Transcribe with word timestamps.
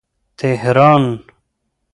تهران 0.39 1.05